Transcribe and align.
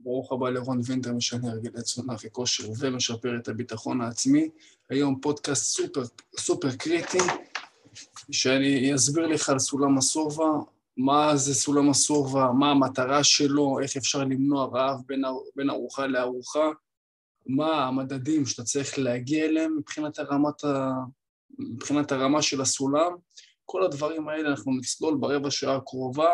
ברוך 0.00 0.32
הבא 0.32 0.50
לרון 0.50 0.80
וינטר, 0.84 1.12
משנה 1.12 1.50
הרגלי 1.50 1.82
תזונה 1.82 2.14
וכושר 2.24 2.64
ומשפר 2.78 3.36
את 3.36 3.48
הביטחון 3.48 4.00
העצמי. 4.00 4.48
היום 4.90 5.20
פודקאסט 5.20 5.64
סופר, 5.64 6.02
סופר 6.38 6.76
קריטי, 6.76 7.18
שאני 8.30 8.94
אסביר 8.94 9.26
לך 9.26 9.48
על 9.48 9.58
סולם 9.58 9.98
השובע, 9.98 10.44
מה 10.96 11.36
זה 11.36 11.54
סולם 11.54 11.90
השובע, 11.90 12.52
מה 12.52 12.70
המטרה 12.70 13.24
שלו, 13.24 13.78
איך 13.82 13.96
אפשר 13.96 14.24
למנוע 14.24 14.68
רעב 14.72 15.00
בין, 15.06 15.22
בין 15.56 15.70
ארוחה 15.70 16.06
לארוחה, 16.06 16.70
מה 17.46 17.86
המדדים 17.86 18.46
שאתה 18.46 18.62
צריך 18.62 18.98
להגיע 18.98 19.44
אליהם 19.44 19.76
מבחינת, 19.78 20.18
הרמת 20.18 20.64
ה, 20.64 20.92
מבחינת 21.58 22.12
הרמה 22.12 22.42
של 22.42 22.60
הסולם. 22.60 23.12
כל 23.64 23.84
הדברים 23.84 24.28
האלה 24.28 24.48
אנחנו 24.48 24.72
נצלול 24.76 25.16
ברבע 25.20 25.50
שעה 25.50 25.76
הקרובה. 25.76 26.30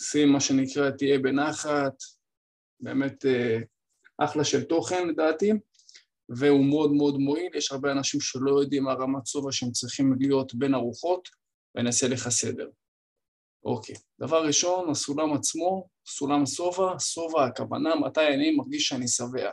שים 0.00 0.28
מה 0.28 0.40
שנקרא, 0.40 0.90
תהיה 0.90 1.18
בנחת, 1.18 1.94
באמת 2.80 3.26
אה, 3.26 3.58
אחלה 4.18 4.44
של 4.44 4.64
תוכן 4.64 5.08
לדעתי, 5.08 5.52
והוא 6.28 6.64
מאוד 6.64 6.92
מאוד 6.92 7.18
מועיל, 7.18 7.56
יש 7.56 7.72
הרבה 7.72 7.92
אנשים 7.92 8.20
שלא 8.20 8.60
יודעים 8.60 8.84
מה 8.84 8.92
רמת 8.92 9.26
שובע 9.26 9.52
שהם 9.52 9.70
צריכים 9.70 10.14
להיות 10.20 10.54
בין 10.54 10.74
ארוחות, 10.74 11.28
ואני 11.74 11.86
אעשה 11.86 12.08
לך 12.08 12.28
סדר. 12.28 12.68
אוקיי, 13.64 13.94
דבר 14.20 14.46
ראשון, 14.46 14.90
הסולם 14.90 15.32
עצמו, 15.32 15.88
סולם 16.06 16.46
שובע, 16.46 16.98
שובע 16.98 17.44
הכוונה 17.44 17.94
מתי 17.94 18.26
אני 18.26 18.50
מרגיש 18.50 18.88
שאני 18.88 19.08
שבע. 19.08 19.50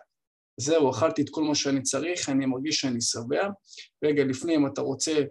זהו, 0.58 0.92
אכלתי 0.92 1.22
את 1.22 1.30
כל 1.30 1.44
מה 1.44 1.56
שאני 1.56 1.82
צריך, 1.82 2.30
אני 2.30 2.46
מרגיש 2.46 2.80
שאני 2.80 3.02
שבע. 3.02 3.50
רגע, 4.04 4.24
לפני, 4.24 4.56
אם 4.56 4.68
אתה 4.68 4.82
רוצה 4.82 5.24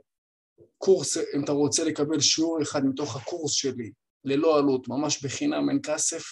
קורס, 0.79 1.17
אם 1.17 1.45
אתה 1.45 1.53
רוצה 1.53 1.85
לקבל 1.85 2.21
שיעור 2.21 2.63
אחד 2.63 2.85
מתוך 2.85 3.17
הקורס 3.17 3.53
שלי, 3.53 3.91
ללא 4.25 4.59
עלות, 4.59 4.89
ממש 4.89 5.25
בחינם, 5.25 5.71
אין 5.71 5.79
כסף, 5.83 6.23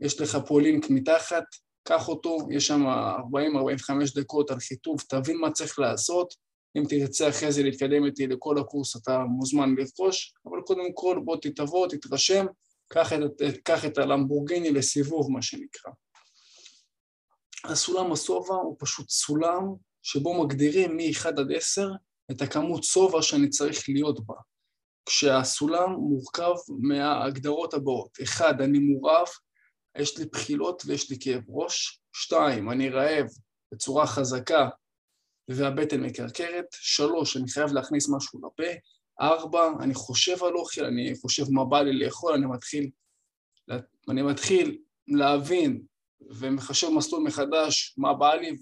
יש 0.00 0.20
לך 0.20 0.38
פה 0.46 0.60
לינק 0.60 0.90
מתחת, 0.90 1.44
קח 1.88 2.08
אותו, 2.08 2.38
יש 2.50 2.66
שם 2.66 2.82
40-45 2.86 4.20
דקות 4.20 4.50
על 4.50 4.60
חיטוב, 4.60 5.00
תבין 5.08 5.36
מה 5.36 5.50
צריך 5.50 5.78
לעשות, 5.78 6.34
אם 6.78 6.82
תרצה 6.88 7.28
אחרי 7.28 7.52
זה 7.52 7.62
להתקדם 7.62 8.04
איתי 8.04 8.26
לכל 8.26 8.58
הקורס 8.58 8.96
אתה 8.96 9.18
מוזמן 9.18 9.74
לרכוש, 9.78 10.34
אבל 10.46 10.60
קודם 10.66 10.92
כל 10.94 11.20
בוא 11.24 11.36
תתבוא, 11.42 11.88
תתרשם, 11.88 12.46
קח 12.88 13.12
את, 13.12 13.42
קח 13.64 13.84
את 13.84 13.98
הלמבורגיני 13.98 14.70
לסיבוב, 14.70 15.30
מה 15.30 15.42
שנקרא. 15.42 15.92
הסולם 17.64 18.12
השובע 18.12 18.54
הוא 18.54 18.76
פשוט 18.78 19.08
סולם 19.08 19.74
שבו 20.02 20.44
מגדירים 20.44 20.96
מ-1 20.96 21.28
עד 21.28 21.52
10 21.54 21.90
את 22.30 22.42
הכמות 22.42 22.84
שובע 22.84 23.22
שאני 23.22 23.48
צריך 23.48 23.88
להיות 23.88 24.26
בה. 24.26 24.34
כשהסולם 25.06 25.90
מורכב 25.92 26.54
מההגדרות 26.68 27.74
הבאות. 27.74 28.18
אחד, 28.22 28.60
אני 28.60 28.78
מורעב, 28.78 29.26
יש 29.98 30.18
לי 30.18 30.24
בחילות 30.24 30.82
ויש 30.86 31.10
לי 31.10 31.16
כאב 31.20 31.42
ראש. 31.48 32.00
שתיים, 32.12 32.70
אני 32.70 32.88
רעב 32.88 33.26
בצורה 33.74 34.06
חזקה 34.06 34.68
והבטן 35.48 36.00
מקרקרת. 36.00 36.66
שלוש, 36.72 37.36
אני 37.36 37.48
חייב 37.48 37.72
להכניס 37.72 38.08
משהו 38.08 38.38
לפה. 38.38 38.72
ארבע, 39.20 39.68
אני 39.80 39.94
חושב 39.94 40.44
על 40.44 40.54
אוכל, 40.54 40.84
אני 40.84 41.14
חושב 41.20 41.44
מה 41.50 41.64
בא 41.64 41.82
לי 41.82 41.92
לאכול, 41.92 42.34
אני 42.34 42.46
מתחיל, 42.46 42.90
אני 44.08 44.22
מתחיל 44.22 44.78
להבין 45.08 45.82
ומחשב 46.20 46.88
מסלול 46.88 47.22
מחדש 47.22 47.94
מה 47.98 48.14
בא 48.14 48.34
לי 48.34 48.56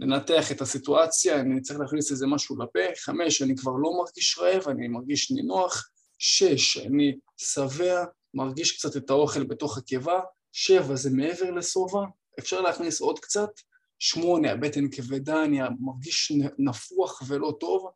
לנתח 0.00 0.52
את 0.52 0.60
הסיטואציה, 0.60 1.40
אני 1.40 1.60
צריך 1.60 1.80
להכניס 1.80 2.10
איזה 2.10 2.26
משהו 2.26 2.56
לפה, 2.58 2.78
חמש, 2.98 3.42
אני 3.42 3.56
כבר 3.56 3.72
לא 3.72 3.90
מרגיש 3.98 4.38
רעב, 4.38 4.68
אני 4.68 4.88
מרגיש 4.88 5.30
נינוח, 5.30 5.90
שש, 6.18 6.78
אני 6.78 7.18
שבע, 7.36 8.04
מרגיש 8.34 8.78
קצת 8.78 8.96
את 8.96 9.10
האוכל 9.10 9.44
בתוך 9.44 9.78
הקיבה, 9.78 10.20
שבע, 10.52 10.96
זה 10.96 11.10
מעבר 11.10 11.50
לשובע, 11.50 12.04
אפשר 12.38 12.60
להכניס 12.60 13.00
עוד 13.00 13.18
קצת, 13.18 13.50
שמונה, 13.98 14.50
הבטן 14.50 14.90
כבדה, 14.90 15.44
אני 15.44 15.58
מרגיש 15.80 16.32
נפוח 16.58 17.22
ולא 17.28 17.56
טוב, 17.60 17.90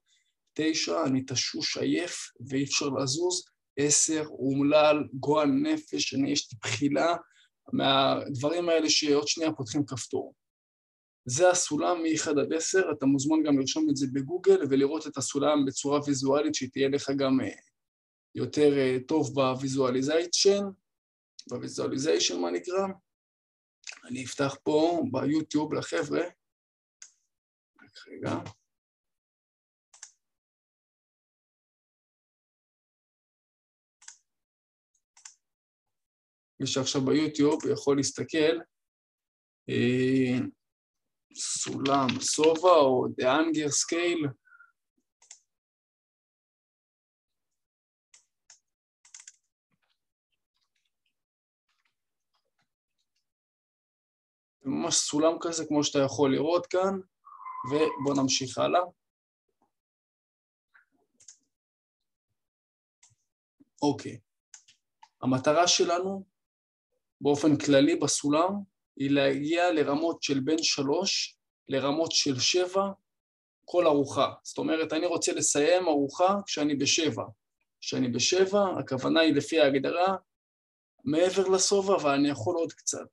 תשע, 0.54 1.04
אני 1.06 1.24
תשוש 1.26 1.76
עייף 1.76 2.30
ואי 2.48 2.64
אפשר 2.64 2.88
לזוז, 2.88 3.44
עשר, 3.76 4.24
אומלל, 4.28 4.96
גועל 5.14 5.48
נפש, 5.48 6.14
אני 6.14 6.30
יש 6.30 6.52
לי 6.52 6.58
בחילה, 6.62 7.16
מהדברים 7.72 8.68
האלה 8.68 8.90
שעוד 8.90 9.28
שנייה 9.28 9.52
פותחים 9.52 9.86
כפתור. 9.86 10.34
זה 11.26 11.50
הסולם 11.50 12.02
מ-1 12.02 12.30
עד 12.30 12.52
10, 12.52 12.92
אתה 12.92 13.06
מוזמן 13.06 13.36
גם 13.46 13.58
לרשום 13.58 13.90
את 13.90 13.96
זה 13.96 14.06
בגוגל 14.12 14.58
ולראות 14.70 15.06
את 15.06 15.16
הסולם 15.16 15.64
בצורה 15.66 16.00
ויזואלית 16.06 16.54
שתהיה 16.54 16.88
לך 16.88 17.10
גם 17.16 17.40
אה, 17.40 17.56
יותר 18.34 18.78
אה, 18.78 18.96
טוב 19.08 19.34
ב 19.34 19.43
visualization, 19.43 20.62
ב 21.50 21.57
visualization 21.57 22.40
מה 22.40 22.50
נקרא. 22.50 22.86
אני 24.04 24.24
אפתח 24.24 24.56
פה 24.62 25.02
ביוטיוב 25.12 25.74
לחבר'ה. 25.74 26.24
רק 27.82 28.08
רגע. 28.08 28.34
מי 36.60 36.66
שעכשיו 36.66 37.00
ביוטיוב 37.04 37.66
יכול 37.72 37.96
להסתכל. 37.96 38.58
סולם 41.34 42.06
סובה 42.20 42.70
או 42.70 43.06
The 43.06 43.24
Hunger 43.24 43.68
Scale. 43.68 44.28
ממש 54.64 54.94
סולם 54.94 55.32
כזה 55.40 55.64
כמו 55.68 55.84
שאתה 55.84 55.98
יכול 55.98 56.34
לראות 56.34 56.66
כאן, 56.66 57.00
ובואו 57.70 58.22
נמשיך 58.22 58.58
הלאה. 58.58 58.80
אוקיי, 63.82 64.20
המטרה 65.22 65.68
שלנו 65.68 66.24
באופן 67.20 67.58
כללי 67.58 67.96
בסולם 67.96 68.73
היא 68.96 69.10
להגיע 69.10 69.72
לרמות 69.72 70.22
של 70.22 70.40
בין 70.40 70.62
שלוש 70.62 71.36
לרמות 71.68 72.12
של 72.12 72.38
שבע 72.38 72.90
כל 73.64 73.86
ארוחה. 73.86 74.32
זאת 74.42 74.58
אומרת, 74.58 74.92
אני 74.92 75.06
רוצה 75.06 75.32
לסיים 75.32 75.88
ארוחה 75.88 76.36
כשאני 76.46 76.74
בשבע. 76.74 77.24
כשאני 77.80 78.08
בשבע, 78.08 78.64
הכוונה 78.78 79.20
היא 79.20 79.34
לפי 79.34 79.60
ההגדרה 79.60 80.16
מעבר 81.04 81.48
לשובע 81.48 81.96
ואני 82.02 82.28
יכול 82.28 82.56
עוד 82.56 82.72
קצת. 82.72 83.08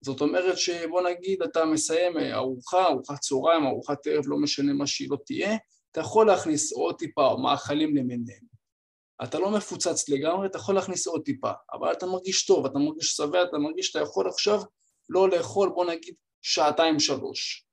זאת 0.00 0.20
אומרת 0.20 0.58
שבוא 0.58 1.02
נגיד 1.08 1.42
אתה 1.42 1.64
מסיים 1.64 2.12
ארוחה, 2.32 2.86
ארוחת 2.86 3.18
צהריים, 3.18 3.66
ארוחת 3.66 4.06
ערב, 4.06 4.24
לא 4.26 4.36
משנה 4.36 4.72
מה 4.72 4.86
שהיא 4.86 5.10
לא 5.10 5.16
תהיה, 5.26 5.56
אתה 5.92 6.00
יכול 6.00 6.26
להכניס 6.26 6.72
עוד 6.72 6.94
טיפה 6.98 7.26
או 7.26 7.42
מאכלים 7.42 7.96
למיניהם. 7.96 8.52
אתה 9.22 9.38
לא 9.38 9.50
מפוצץ 9.50 10.08
לגמרי, 10.08 10.46
אתה 10.46 10.58
יכול 10.58 10.74
להכניס 10.74 11.06
עוד 11.06 11.22
טיפה, 11.24 11.52
אבל 11.72 11.92
אתה 11.92 12.06
מרגיש 12.06 12.46
טוב, 12.46 12.66
אתה 12.66 12.78
מרגיש 12.78 13.08
שבע, 13.08 13.42
אתה 13.42 13.58
מרגיש 13.58 13.86
שאתה 13.86 14.00
יכול 14.00 14.28
עכשיו 14.28 14.60
לא 15.08 15.28
לאכול, 15.28 15.68
בוא 15.68 15.84
נגיד, 15.84 16.14
שעתיים-שלוש. 16.42 17.66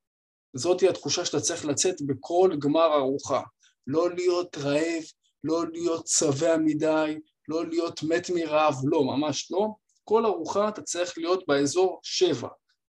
זאתי 0.54 0.90
התחושה 0.90 1.26
שאתה 1.26 1.40
צריך 1.40 1.66
לצאת 1.66 1.96
בכל 2.02 2.52
גמר 2.60 2.94
ארוחה. 2.94 3.42
לא 3.88 4.16
להיות 4.16 4.58
רעב, 4.58 5.04
לא 5.44 5.64
להיות 5.72 6.08
שבע 6.08 6.58
מדי, 6.58 7.20
לא 7.48 7.66
להיות 7.68 8.04
מת 8.04 8.30
מרעב, 8.36 8.76
לא, 8.84 9.04
ממש 9.04 9.52
לא. 9.52 9.68
כל 10.04 10.26
ארוחה 10.26 10.70
אתה 10.70 10.82
צריך 10.82 11.18
להיות 11.18 11.48
באזור 11.48 12.00
שבע. 12.04 12.48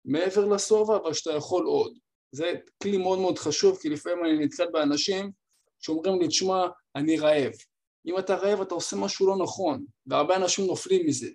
מעבר 0.05 0.45
לשובע, 0.45 0.95
אבל 0.95 1.13
שאתה 1.13 1.31
יכול 1.31 1.65
עוד. 1.65 1.97
זה 2.31 2.53
כלי 2.83 2.97
מאוד 2.97 3.19
מאוד 3.19 3.37
חשוב, 3.37 3.77
כי 3.81 3.89
לפעמים 3.89 4.25
אני 4.25 4.45
נתקל 4.45 4.67
באנשים 4.71 5.31
שאומרים 5.79 6.21
לי, 6.21 6.27
תשמע, 6.27 6.67
אני 6.95 7.19
רעב. 7.19 7.51
אם 8.07 8.19
אתה 8.19 8.35
רעב 8.35 8.61
אתה 8.61 8.75
עושה 8.75 8.95
משהו 8.95 9.27
לא 9.27 9.37
נכון, 9.43 9.85
והרבה 10.07 10.35
אנשים 10.35 10.65
נופלים 10.65 11.05
מזה. 11.05 11.29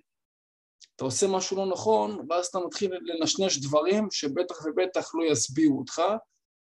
אתה 0.95 1.03
עושה 1.05 1.27
משהו 1.27 1.57
לא 1.57 1.65
נכון, 1.65 2.25
ואז 2.29 2.47
אתה 2.47 2.59
מתחיל 2.59 2.91
לנשנש 3.01 3.57
דברים 3.57 4.07
שבטח 4.11 4.55
ובטח 4.65 5.15
לא 5.15 5.23
ישביעו 5.31 5.79
אותך, 5.79 6.01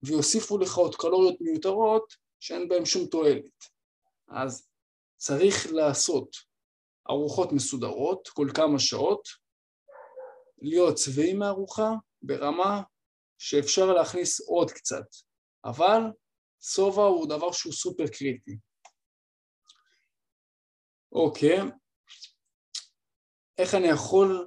ויוסיפו 0.03 0.59
לך 0.59 0.77
עוד 0.77 0.97
קלוריות 0.97 1.41
מיותרות 1.41 2.15
שאין 2.41 2.69
בהן 2.69 2.85
שום 2.85 3.07
תועלת. 3.07 3.51
אז 4.29 4.69
צריך 5.17 5.73
לעשות 5.73 6.37
ארוחות 7.11 7.53
מסודרות 7.53 8.29
כל 8.29 8.49
כמה 8.55 8.79
שעות, 8.79 9.29
להיות 10.63 10.99
שבעים 10.99 11.39
מארוחה 11.39 11.91
ברמה 12.23 12.83
שאפשר 13.39 13.93
להכניס 13.93 14.41
עוד 14.41 14.71
קצת, 14.71 15.07
אבל 15.65 16.01
שובע 16.61 17.03
הוא 17.03 17.29
דבר 17.29 17.53
שהוא 17.53 17.73
סופר 17.73 18.07
קריטי. 18.07 18.59
אוקיי, 21.13 21.59
איך 23.61 23.75
אני 23.75 23.89
יכול... 23.89 24.47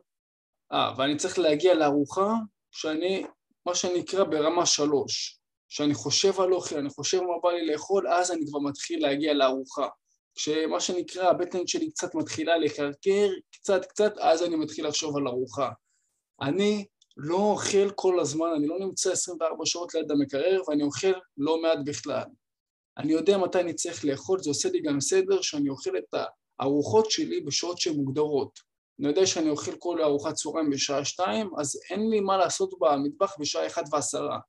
אה, 0.72 0.94
ואני 0.98 1.18
צריך 1.18 1.40
להגיע 1.40 1.74
לארוחה 1.74 2.34
שאני, 2.72 3.26
מה 3.66 3.76
שנקרא 3.76 4.24
ברמה 4.24 4.66
שלוש. 4.66 5.40
כשאני 5.70 5.94
חושב 5.94 6.42
על 6.42 6.54
אוכל, 6.54 6.78
אני 6.78 6.90
חושב 6.90 7.22
מה 7.22 7.34
בא 7.44 7.52
לי 7.52 7.66
לאכול, 7.66 8.08
אז 8.08 8.32
אני 8.32 8.46
כבר 8.48 8.60
מתחיל 8.60 9.02
להגיע 9.02 9.34
לארוחה. 9.34 9.88
כשמה 10.36 10.80
שנקרא, 10.80 11.30
הבטן 11.30 11.68
שלי 11.68 11.92
קצת 11.92 12.16
מתחילה 12.16 12.58
לקרקר, 12.58 13.30
קצת, 13.52 13.86
קצת, 13.86 14.18
אז 14.18 14.44
אני 14.44 14.56
מתחיל 14.56 14.88
לחשוב 14.88 15.18
על 15.18 15.28
ארוחה. 15.28 15.70
אני 16.42 16.86
לא 17.18 17.36
אוכל 17.36 17.90
כל 17.96 18.20
הזמן, 18.20 18.48
אני 18.58 18.68
לא 18.68 18.80
נמצא 18.80 19.12
24 19.12 19.66
שעות 19.66 19.94
ליד 19.94 20.12
המקרר 20.12 20.62
ואני 20.68 20.84
אוכל 20.84 21.14
לא 21.38 21.62
מעט 21.62 21.78
בכלל. 21.86 22.24
אני 22.98 23.14
יודע 23.14 23.38
מתי 23.38 23.60
אני 23.60 23.74
צריך 23.74 24.06
לאכול, 24.06 24.40
זה 24.40 24.50
עושה 24.50 24.70
לי 24.70 24.82
גם 24.82 25.02
סדר 25.02 25.42
שאני 25.42 25.70
אוכל 25.70 25.98
את 25.98 26.16
הארוחות 26.60 27.12
שלי 27.12 27.42
בשעות 27.42 27.78
שהן 27.78 27.96
מוגדרות. 27.96 28.73
אני 29.00 29.08
יודע 29.08 29.26
שאני 29.26 29.50
אוכל 29.50 29.76
כל 29.80 30.02
ארוחת 30.02 30.34
צהריים 30.34 30.70
בשעה 30.70 31.06
שתיים, 31.06 31.50
אז 31.60 31.80
אין 31.90 32.10
לי 32.10 32.20
מה 32.20 32.38
לעשות 32.38 32.74
במטבח 32.80 33.36
בשעה 33.40 33.68
אחת 33.68 33.84
ועשרה. 33.92 34.40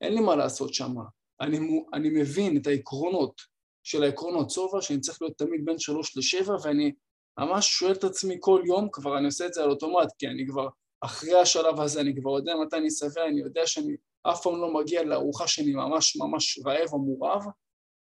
אין 0.00 0.14
לי 0.14 0.20
מה 0.20 0.36
לעשות 0.36 0.74
שם. 0.74 0.94
אני, 1.40 1.58
אני 1.94 2.10
מבין 2.10 2.56
את 2.56 2.66
העקרונות 2.66 3.40
של 3.82 4.02
העקרונות 4.02 4.50
שובע, 4.50 4.82
שאני 4.82 5.00
צריך 5.00 5.22
להיות 5.22 5.38
תמיד 5.38 5.64
בין 5.64 5.78
שלוש 5.78 6.16
לשבע, 6.16 6.56
ואני 6.62 6.92
ממש 7.38 7.68
שואל 7.68 7.92
את 7.92 8.04
עצמי 8.04 8.36
כל 8.40 8.62
יום, 8.66 8.88
כבר 8.92 9.18
אני 9.18 9.26
עושה 9.26 9.46
את 9.46 9.54
זה 9.54 9.62
על 9.62 9.70
אוטומט, 9.70 10.08
כי 10.18 10.26
אני 10.26 10.46
כבר 10.46 10.68
אחרי 11.00 11.40
השלב 11.40 11.80
הזה, 11.80 12.00
אני 12.00 12.14
כבר 12.20 12.30
יודע 12.30 12.52
מתי 12.66 12.76
אני 12.76 12.90
שבע, 12.90 13.26
אני 13.28 13.40
יודע 13.40 13.66
שאני 13.66 13.96
אף 14.22 14.42
פעם 14.42 14.60
לא 14.60 14.74
מגיע 14.74 15.04
לארוחה 15.04 15.48
שאני 15.48 15.72
ממש 15.74 16.16
ממש 16.16 16.60
רעב 16.66 16.92
או 16.92 16.98
מורעב, 16.98 17.44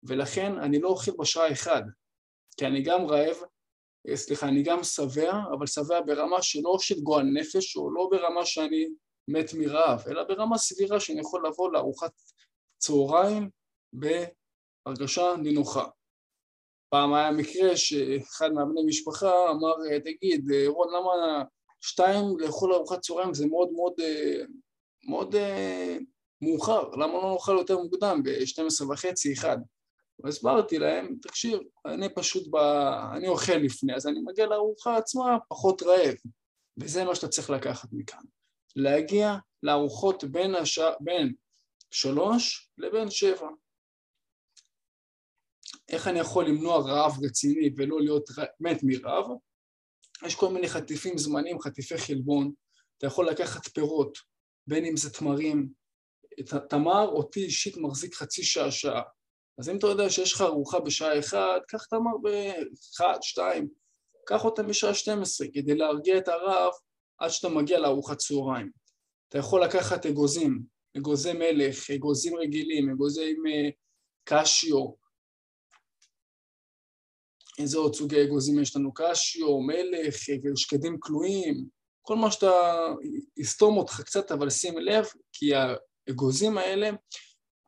ולכן 0.03 0.57
אני 0.57 0.79
לא 0.79 0.89
אוכל 0.89 1.11
בשעה 1.19 1.51
אחד, 1.51 1.81
כי 2.57 2.65
אני 2.65 2.81
גם 2.81 3.05
רעב, 3.05 3.35
סליחה, 4.15 4.47
אני 4.47 4.63
גם 4.63 4.83
שבע, 4.83 5.33
אבל 5.57 5.67
שבע 5.67 6.01
ברמה 6.01 6.41
שלא 6.41 6.77
של 6.79 6.99
גועל 6.99 7.25
נפש, 7.25 7.77
או 7.77 7.91
לא 7.91 8.07
ברמה 8.11 8.45
שאני 8.45 8.89
מת 9.27 9.53
מרעב, 9.53 10.03
אלא 10.07 10.23
ברמה 10.23 10.57
סבירה 10.57 10.99
שאני 10.99 11.19
יכול 11.19 11.47
לבוא 11.47 11.71
לארוחת 11.71 12.11
צהריים 12.77 13.49
בהרגשה 13.93 15.35
נינוחה. 15.41 15.85
פעם 16.89 17.13
היה 17.13 17.31
מקרה 17.31 17.77
שאחד 17.77 18.51
מהבני 18.53 18.81
משפחה 18.87 19.49
אמר, 19.49 19.99
תגיד, 20.03 20.51
רון, 20.67 20.87
למה 20.93 21.43
שתיים 21.81 22.39
לאכול 22.39 22.73
ארוחת 22.73 22.99
צהריים 22.99 23.33
זה 23.33 23.47
מאוד 23.47 23.71
מאוד, 23.71 23.93
מאוד 25.09 25.35
מאוחר, 26.41 26.89
למה 26.89 27.13
לא 27.13 27.31
נאכל 27.33 27.55
יותר 27.57 27.77
מוקדם, 27.77 28.21
ב-12 28.23 28.91
וחצי, 28.91 29.33
אחד? 29.33 29.57
והסברתי 30.23 30.79
להם, 30.79 31.15
תקשיב, 31.21 31.59
אני 31.85 32.13
פשוט, 32.15 32.47
ב... 32.51 32.55
אני 33.17 33.27
אוכל 33.27 33.53
לפני, 33.53 33.95
אז 33.95 34.07
אני 34.07 34.19
מגיע 34.21 34.45
לארוחה 34.45 34.97
עצמה 34.97 35.37
פחות 35.49 35.83
רעב, 35.83 36.15
וזה 36.77 37.03
מה 37.03 37.15
שאתה 37.15 37.27
צריך 37.27 37.49
לקחת 37.49 37.89
מכאן. 37.91 38.23
להגיע 38.75 39.35
לארוחות 39.63 40.23
בין, 40.23 40.55
הש... 40.55 40.79
בין 40.99 41.33
שלוש 41.91 42.69
לבין 42.77 43.09
שבע. 43.09 43.47
איך 45.89 46.07
אני 46.07 46.19
יכול 46.19 46.45
למנוע 46.45 46.77
רעב 46.77 47.23
רציני 47.23 47.69
ולא 47.77 48.01
להיות 48.01 48.29
מת 48.59 48.77
מרעב? 48.83 49.25
יש 50.25 50.35
כל 50.35 50.53
מיני 50.53 50.69
חטיפים 50.69 51.17
זמניים, 51.17 51.61
חטיפי 51.61 51.97
חלבון, 51.97 52.53
אתה 52.97 53.07
יכול 53.07 53.29
לקחת 53.29 53.67
פירות, 53.67 54.17
בין 54.67 54.85
אם 54.85 54.97
זה 54.97 55.13
תמרים, 55.13 55.69
תמר 56.69 57.07
אותי 57.07 57.43
אישית 57.43 57.77
מחזיק 57.77 58.15
חצי 58.15 58.43
שעה-שעה, 58.43 59.01
אז 59.57 59.69
אם 59.69 59.77
אתה 59.77 59.87
יודע 59.87 60.09
שיש 60.09 60.33
לך 60.33 60.41
ארוחה 60.41 60.79
בשעה 60.79 61.19
אחת, 61.19 61.61
קח 61.67 61.85
תמר 61.85 62.17
באחד, 62.21 63.17
שתיים, 63.21 63.67
קח 64.25 64.45
אותם 64.45 64.67
בשעה 64.67 64.93
12 64.93 65.47
כדי 65.53 65.75
להרגיע 65.75 66.17
את 66.17 66.27
הרעב 66.27 66.71
עד 67.17 67.29
שאתה 67.29 67.49
מגיע 67.49 67.79
לארוחת 67.79 68.17
צהריים. 68.17 68.71
אתה 69.29 69.37
יכול 69.37 69.63
לקחת 69.63 70.05
אגוזים, 70.05 70.63
אגוזי 70.97 71.33
מלך, 71.33 71.89
אגוזים 71.91 72.37
רגילים, 72.37 72.89
אגוזים 72.89 73.43
אה, 73.47 73.69
קשיו, 74.23 75.03
איזה 77.59 77.77
עוד 77.77 77.95
סוגי 77.95 78.23
אגוזים 78.23 78.59
יש 78.59 78.75
לנו? 78.75 78.93
קשיו, 78.93 79.61
מלך, 79.61 80.15
שקדים 80.55 80.97
כלואים, 80.99 81.65
כל 82.01 82.15
מה 82.15 82.31
שאתה 82.31 82.51
יסתום 83.37 83.77
אותך 83.77 84.01
קצת, 84.01 84.31
אבל 84.31 84.49
שים 84.49 84.77
לב, 84.77 85.05
כי 85.33 85.51
האגוזים 85.55 86.57
האלה 86.57 86.89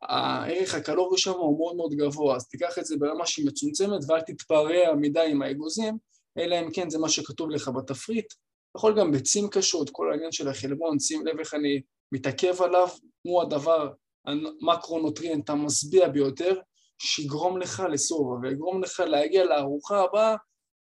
הערך 0.08 0.76
הקלורי 0.76 1.18
שם 1.18 1.32
הוא 1.32 1.58
מאוד 1.58 1.76
מאוד 1.76 1.94
גבוה, 1.94 2.36
אז 2.36 2.48
תיקח 2.48 2.80
את 2.80 2.86
זה 2.86 2.98
ברמה 2.98 3.26
שהיא 3.26 3.46
מצומצמת 3.48 4.00
ואל 4.08 4.22
תתפרע 4.22 4.96
מדי 4.96 5.28
עם 5.30 5.42
האגוזים, 5.42 5.98
אלא 6.38 6.60
אם 6.60 6.72
כן 6.74 6.90
זה 6.90 7.00
מה 7.00 7.10
שכתוב 7.10 7.50
לך 7.50 7.68
בתפריט. 7.68 8.34
יכול 8.78 9.00
גם 9.00 9.12
ביצים 9.12 9.48
קשות, 9.50 9.90
כל 9.90 10.12
העניין 10.12 10.32
של 10.32 10.48
החלבון, 10.48 11.00
שים 11.00 11.28
לב 11.28 11.40
איך 11.40 11.54
אני 11.54 11.82
מתעכב 12.12 12.62
עליו, 12.62 12.88
הוא 13.22 13.42
הדבר 13.42 13.92
המקרונוטריאנט 14.26 15.50
המשביע 15.50 16.08
ביותר, 16.08 16.60
שיגרום 16.98 17.58
לך 17.58 17.84
לסובה 17.92 18.36
ויגרום 18.42 18.84
לך 18.84 19.00
להגיע 19.00 19.46
לארוחה 19.46 20.02
הבאה 20.02 20.36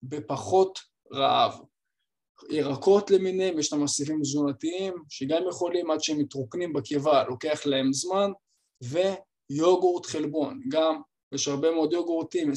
בפחות 0.03 0.79
רעב. 1.13 1.61
ירקות 2.51 3.11
למיניהם, 3.11 3.59
יש 3.59 3.73
להם 3.73 3.85
מסיבים 3.85 4.21
תזונתיים 4.21 4.95
שגם 5.09 5.43
יכולים 5.49 5.91
עד 5.91 6.03
שהם 6.03 6.19
מתרוקנים 6.19 6.73
בקיבה, 6.73 7.25
לוקח 7.25 7.67
להם 7.67 7.93
זמן, 7.93 8.31
ויוגורט 8.83 10.07
חלבון, 10.07 10.61
גם 10.69 11.01
יש 11.33 11.49
הרבה 11.49 11.71
מאוד 11.71 11.93
יוגורטים, 11.93 12.53
20-25, 12.53 12.55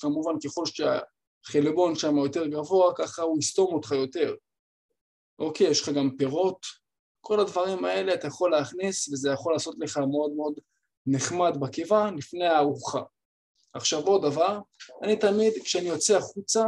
כמובן 0.00 0.32
ככל 0.44 0.64
שהחלבון 0.66 1.94
שם 1.94 2.16
יותר 2.16 2.46
גבוה, 2.46 2.92
ככה 2.96 3.22
הוא 3.22 3.38
יסתום 3.38 3.74
אותך 3.74 3.92
יותר. 3.92 4.34
אוקיי, 5.38 5.66
יש 5.66 5.82
לך 5.82 5.88
גם 5.88 6.16
פירות, 6.16 6.66
כל 7.20 7.40
הדברים 7.40 7.84
האלה 7.84 8.14
אתה 8.14 8.26
יכול 8.26 8.50
להכניס 8.50 9.08
וזה 9.08 9.30
יכול 9.30 9.52
לעשות 9.52 9.74
לך 9.78 9.98
מאוד 9.98 10.32
מאוד 10.32 10.54
נחמד 11.06 11.52
בקיבה 11.60 12.10
לפני 12.10 12.46
הארוחה. 12.46 13.02
עכשיו 13.74 14.00
עוד 14.06 14.22
דבר, 14.22 14.58
אני 15.02 15.16
תמיד 15.16 15.52
כשאני 15.64 15.88
יוצא 15.88 16.16
החוצה, 16.16 16.64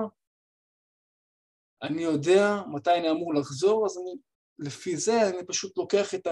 אני 1.82 2.02
יודע 2.02 2.62
מתי 2.72 2.90
אני 2.90 3.10
אמור 3.10 3.34
לחזור, 3.34 3.86
אז 3.86 3.98
אני, 3.98 4.14
לפי 4.58 4.96
זה 4.96 5.28
אני 5.28 5.46
פשוט 5.46 5.78
לוקח 5.78 6.14
את 6.14 6.26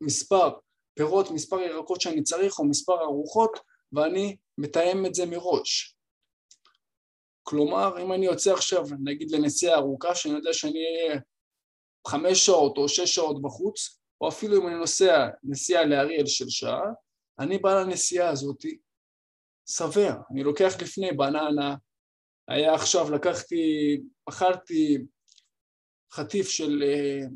המספר 0.00 0.50
פירות, 0.94 1.30
מספר 1.30 1.60
ירקות 1.60 2.00
שאני 2.00 2.22
צריך 2.22 2.58
או 2.58 2.64
מספר 2.64 3.02
ארוחות 3.02 3.58
ואני 3.92 4.36
מתאם 4.58 5.06
את 5.06 5.14
זה 5.14 5.26
מראש. 5.26 5.96
כלומר, 7.42 8.02
אם 8.02 8.12
אני 8.12 8.26
יוצא 8.26 8.52
עכשיו, 8.52 8.84
נגיד 9.04 9.30
לנסיעה 9.30 9.78
ארוכה, 9.78 10.14
שאני 10.14 10.34
יודע 10.34 10.52
שאני 10.52 10.78
אהיה 10.84 11.20
חמש 12.08 12.46
שעות 12.46 12.76
או 12.76 12.88
שש 12.88 13.14
שעות 13.14 13.42
בחוץ, 13.42 14.00
או 14.20 14.28
אפילו 14.28 14.56
אם 14.56 14.66
אני 14.66 14.74
נוסע 14.74 15.28
נסיעה 15.42 15.84
לאריאל 15.84 16.26
של 16.26 16.48
שעה, 16.48 16.82
אני 17.38 17.58
בא 17.58 17.80
לנסיעה 17.80 18.30
הזאתי 18.30 18.78
שבע, 19.68 20.14
אני 20.30 20.42
לוקח 20.42 20.74
לפני 20.82 21.12
בננה, 21.12 21.76
היה 22.48 22.74
עכשיו, 22.74 23.10
לקחתי, 23.10 24.00
אכלתי 24.28 24.98
חטיף 26.12 26.48
של, 26.48 26.82
אה, 26.86 27.26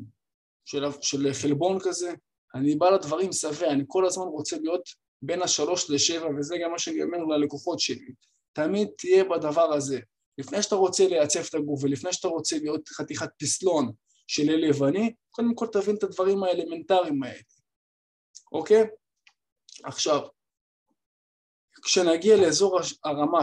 של, 0.65 0.83
של 1.01 1.33
חלבון 1.33 1.77
כזה, 1.83 2.13
אני 2.55 2.75
בא 2.75 2.89
לדברים 2.89 3.31
שבע, 3.31 3.71
אני 3.71 3.83
כל 3.87 4.05
הזמן 4.05 4.25
רוצה 4.25 4.57
להיות 4.57 4.89
בין 5.21 5.41
השלוש 5.41 5.89
לשבע, 5.89 6.27
וזה 6.37 6.55
גם 6.63 6.71
מה 6.71 6.79
שאני 6.79 7.03
אומר 7.03 7.17
ללקוחות 7.17 7.79
שלי. 7.79 8.13
תמיד 8.53 8.87
תהיה 8.97 9.23
בדבר 9.23 9.73
הזה. 9.73 9.99
לפני 10.37 10.63
שאתה 10.63 10.75
רוצה 10.75 11.07
לייצב 11.07 11.39
את 11.49 11.55
הגוף 11.55 11.83
ולפני 11.83 12.13
שאתה 12.13 12.27
רוצה 12.27 12.57
להיות 12.57 12.89
חתיכת 12.89 13.29
פסלון 13.39 13.91
של 14.27 14.49
אל 14.49 14.63
יווני, 14.63 15.13
קודם 15.31 15.55
כל 15.55 15.67
תבין 15.71 15.95
את 15.95 16.03
הדברים 16.03 16.43
האלמנטריים 16.43 17.23
האלה, 17.23 17.41
אוקיי? 18.51 18.83
עכשיו, 19.83 20.21
כשנגיע 21.83 22.37
לאזור 22.37 22.79
הרמה 23.03 23.39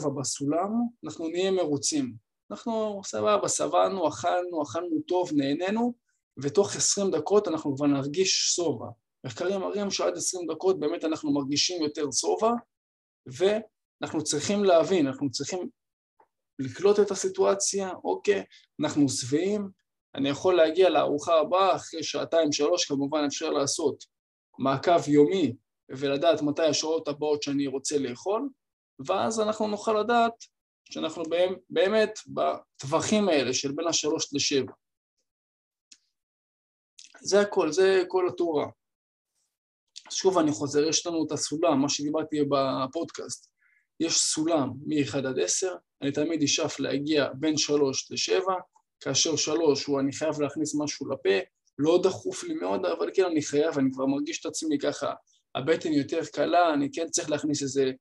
6-7 0.00 0.08
בסולם, 0.20 0.70
אנחנו 1.04 1.28
נהיה 1.28 1.50
מרוצים. 1.50 2.14
אנחנו 2.50 3.00
סבבה, 3.04 3.48
שבענו, 3.48 4.08
אכלנו, 4.08 4.62
אכלנו 4.62 5.00
טוב, 5.08 5.30
נהנינו, 5.34 5.94
ותוך 6.42 6.76
עשרים 6.76 7.10
דקות 7.10 7.48
אנחנו 7.48 7.76
כבר 7.76 7.86
נרגיש 7.86 8.54
שובע. 8.54 8.86
מחקרים 9.26 9.60
מראים 9.60 9.90
שעד 9.90 10.16
עשרים 10.16 10.46
דקות 10.52 10.80
באמת 10.80 11.04
אנחנו 11.04 11.32
מרגישים 11.32 11.82
יותר 11.82 12.10
שובע, 12.12 12.52
ואנחנו 13.26 14.24
צריכים 14.24 14.64
להבין, 14.64 15.06
אנחנו 15.06 15.30
צריכים 15.30 15.68
לקלוט 16.58 17.00
את 17.00 17.10
הסיטואציה, 17.10 17.90
אוקיי, 18.04 18.44
אנחנו 18.80 19.08
שבעים, 19.08 19.68
אני 20.14 20.28
יכול 20.28 20.56
להגיע 20.56 20.90
לארוחה 20.90 21.40
הבאה 21.40 21.76
אחרי 21.76 22.02
שעתיים 22.02 22.52
שלוש, 22.52 22.84
כמובן 22.84 23.24
אפשר 23.26 23.50
לעשות 23.50 24.04
מעקב 24.58 25.08
יומי 25.08 25.52
ולדעת 25.88 26.42
מתי 26.42 26.62
השעות 26.62 27.08
הבאות 27.08 27.42
שאני 27.42 27.66
רוצה 27.66 27.98
לאכול, 27.98 28.48
ואז 29.06 29.40
אנחנו 29.40 29.68
נוכל 29.68 30.00
לדעת 30.00 30.32
שאנחנו 30.90 31.22
באמת 31.70 32.18
בטווחים 32.26 33.28
האלה 33.28 33.54
של 33.54 33.72
בין 33.72 33.86
השלוש 33.86 34.34
לשבע. 34.34 34.72
זה 37.20 37.40
הכל, 37.40 37.72
זה 37.72 38.02
כל 38.08 38.28
התורה. 38.28 38.66
שוב 40.10 40.38
אני 40.38 40.52
חוזר, 40.52 40.84
יש 40.84 41.06
לנו 41.06 41.26
את 41.26 41.32
הסולם, 41.32 41.82
מה 41.82 41.88
שדיברתי 41.88 42.36
בפודקאסט. 42.50 43.50
יש 44.00 44.18
סולם 44.18 44.70
מ-1 44.86 45.18
עד 45.18 45.38
10, 45.38 45.74
אני 46.02 46.12
תמיד 46.12 46.42
אשאף 46.42 46.80
להגיע 46.80 47.28
בין 47.34 47.56
3 47.56 48.10
ל-7, 48.10 48.52
כאשר 49.00 49.36
3 49.36 49.84
הוא 49.84 50.00
אני 50.00 50.12
חייב 50.12 50.40
להכניס 50.40 50.74
משהו 50.78 51.10
לפה, 51.10 51.38
לא 51.78 52.00
דחוף 52.02 52.44
לי 52.44 52.54
מאוד, 52.54 52.86
אבל 52.86 53.10
כן 53.14 53.24
אני 53.24 53.42
חייב, 53.42 53.78
אני 53.78 53.90
כבר 53.92 54.06
מרגיש 54.06 54.40
את 54.40 54.46
עצמי 54.46 54.78
ככה, 54.78 55.12
הבטן 55.54 55.92
יותר 55.92 56.20
קלה, 56.32 56.74
אני 56.74 56.88
כן 56.92 57.08
צריך 57.10 57.30
להכניס 57.30 57.62
איזה 57.62 57.92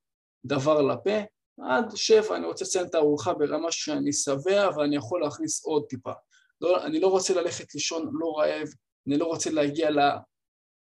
דבר 0.46 0.82
לפה, 0.82 1.20
עד 1.62 1.92
שבע 1.96 2.36
אני 2.36 2.46
רוצה 2.46 2.66
לציין 2.66 2.86
את 2.86 2.96
הארוחה 2.96 3.34
ברמה 3.34 3.72
שאני 3.72 4.14
שבע 4.14 4.70
ואני 4.78 4.96
יכול 4.96 5.22
להכניס 5.22 5.66
עוד 5.66 5.86
טיפה. 5.90 6.12
לא, 6.62 6.86
אני 6.86 7.00
לא 7.00 7.08
רוצה 7.08 7.34
ללכת 7.34 7.74
לישון 7.74 8.10
לא 8.14 8.38
רעב, 8.38 8.68
אני 9.08 9.18
לא 9.18 9.26
רוצה 9.26 9.52
להגיע 9.52 9.90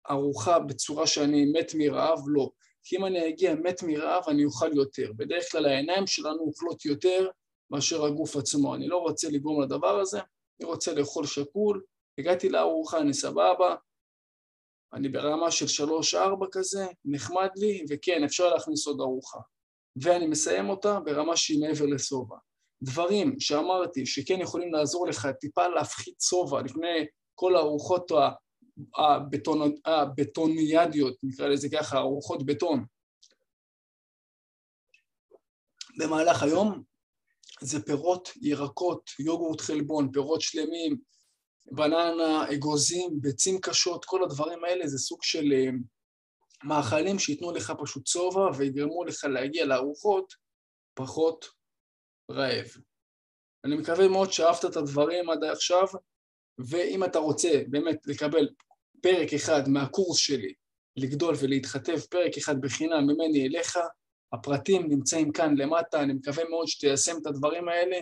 לארוחה 0.09 0.59
בצורה 0.59 1.07
שאני 1.07 1.45
מת 1.53 1.73
מרעב, 1.75 2.19
לא. 2.27 2.51
כי 2.85 2.97
אם 2.97 3.07
אני 3.07 3.29
אגיע 3.29 3.55
מת 3.55 3.83
מרעב 3.83 4.23
אני 4.29 4.45
אוכל 4.45 4.77
יותר. 4.77 5.13
בדרך 5.17 5.53
כלל 5.53 5.67
העיניים 5.67 6.07
שלנו 6.07 6.41
אוכלות 6.41 6.85
יותר 6.85 7.29
מאשר 7.71 8.05
הגוף 8.05 8.37
עצמו. 8.37 8.75
אני 8.75 8.89
לא 8.89 8.97
רוצה 8.97 9.29
לגרום 9.31 9.63
לדבר 9.63 10.01
הזה, 10.01 10.19
אני 10.61 10.69
רוצה 10.69 10.95
לאכול 10.95 11.27
שקול, 11.27 11.83
הגעתי 12.19 12.49
לארוחה, 12.49 12.99
אני 12.99 13.15
סבבה, 13.15 13.77
אני 14.93 15.09
ברמה 15.09 15.51
של 15.51 15.67
שלוש-ארבע 15.67 16.47
כזה, 16.53 16.87
נחמד 17.05 17.49
לי, 17.57 17.85
וכן, 17.91 18.25
אפשר 18.25 18.49
להכניס 18.55 18.87
עוד 18.87 19.01
ארוחה. 19.01 19.39
ואני 20.03 20.27
מסיים 20.27 20.69
אותה 20.69 21.01
ברמה 21.01 21.37
שהיא 21.37 21.61
מעבר 21.61 21.87
לשובע. 21.87 22.37
דברים 22.83 23.41
שאמרתי 23.41 24.07
שכן 24.07 24.41
יכולים 24.41 24.73
לעזור 24.73 25.07
לך 25.07 25.29
טיפה 25.41 25.69
להפחית 25.69 26.21
שובע 26.21 26.63
לפני 26.63 27.07
כל 27.39 27.57
הארוחות 27.57 28.11
הבטונ... 28.99 29.75
הבטוניאדיות, 29.85 31.17
נקרא 31.23 31.49
לזה 31.49 31.69
ככה, 31.73 31.99
ארוחות 31.99 32.47
בטון. 32.47 32.85
במהלך 35.99 36.43
היום 36.43 36.83
זה 37.61 37.83
פירות, 37.83 38.29
ירקות, 38.43 39.11
יוגורט 39.19 39.61
חלבון, 39.61 40.13
פירות 40.13 40.41
שלמים, 40.41 40.99
בננה, 41.73 42.45
אגוזים, 42.55 43.21
ביצים 43.21 43.61
קשות, 43.61 44.05
כל 44.05 44.25
הדברים 44.25 44.65
האלה 44.65 44.87
זה 44.87 44.99
סוג 44.99 45.23
של 45.23 45.53
אה, 45.53 45.71
מאכלים 46.65 47.19
שייתנו 47.19 47.53
לך 47.53 47.73
פשוט 47.83 48.07
שובע 48.07 48.51
ויגרמו 48.59 49.05
לך 49.05 49.25
להגיע 49.25 49.65
לארוחות 49.65 50.35
פחות 50.95 51.45
רעב. 52.31 52.67
אני 53.65 53.77
מקווה 53.77 54.09
מאוד 54.09 54.33
שאהבת 54.33 54.65
את 54.65 54.77
הדברים 54.77 55.31
עד 55.31 55.45
עכשיו, 55.45 55.87
ואם 56.59 57.05
אתה 57.05 57.19
רוצה 57.19 57.63
באמת 57.69 58.07
לקבל 58.07 58.49
פרק 59.03 59.33
אחד 59.35 59.69
מהקורס 59.69 60.19
שלי, 60.19 60.53
לגדול 60.97 61.35
ולהתחתב, 61.39 62.01
פרק 62.11 62.37
אחד 62.39 62.61
בחינם 62.61 63.07
ממני 63.07 63.47
אליך, 63.47 63.79
הפרטים 64.33 64.89
נמצאים 64.89 65.33
כאן 65.33 65.57
למטה, 65.57 66.03
אני 66.03 66.13
מקווה 66.13 66.45
מאוד 66.49 66.69
שתיישם 66.69 67.17
את 67.23 67.27
הדברים 67.27 67.69
האלה, 67.69 67.97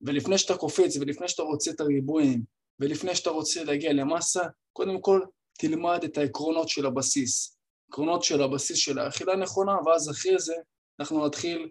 ולפני 0.00 0.38
שאתה 0.38 0.56
קופץ 0.56 0.96
ולפני 0.96 1.28
שאתה 1.28 1.42
רוצה 1.42 1.70
את 1.70 1.80
הריבועים 1.80 2.42
ולפני 2.80 3.16
שאתה 3.16 3.30
רוצה 3.30 3.64
להגיע 3.64 3.92
למסה, 3.92 4.42
קודם 4.72 5.00
כל 5.00 5.20
תלמד 5.58 6.04
את 6.04 6.18
העקרונות 6.18 6.68
של 6.68 6.86
הבסיס. 6.86 7.56
עקרונות 7.88 8.22
של 8.22 8.42
הבסיס 8.42 8.76
של 8.76 8.98
האכילה 8.98 9.36
נכונה, 9.36 9.76
ואז 9.86 10.10
אחרי 10.10 10.38
זה 10.38 10.54
אנחנו 11.00 11.26
נתחיל 11.26 11.70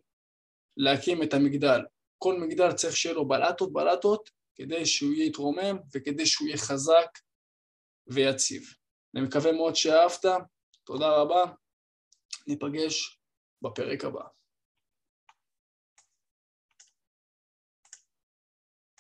להקים 0.78 1.24
את 1.24 1.34
המגדל. 1.34 1.80
כל 2.18 2.40
מגדל 2.40 2.72
צריך 2.72 2.98
שיהיה 2.98 3.16
לו 3.16 3.28
בלטות 3.28 3.74
בלטות, 3.74 4.30
כדי 4.56 4.86
שהוא 4.86 5.14
יהיה 5.14 5.26
יתרומם 5.26 5.78
וכדי 5.94 6.26
שהוא 6.26 6.48
יהיה 6.48 6.58
חזק 6.58 7.20
ויציב. 8.08 8.64
אני 9.16 9.24
מקווה 9.24 9.52
מאוד 9.52 9.76
שאהבת, 9.76 10.26
תודה 10.84 11.10
רבה, 11.10 11.44
ניפגש 12.48 13.20
בפרק 13.62 14.06
הבא. 14.06 14.24